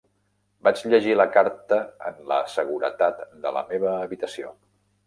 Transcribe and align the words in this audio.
Vaig 0.67 0.79
llegir 0.93 1.17
la 1.21 1.27
carta 1.35 1.79
en 2.09 2.17
la 2.33 2.41
seguretat 2.55 3.25
de 3.47 3.57
la 3.61 3.65
meva 3.71 3.97
habitació. 4.01 4.57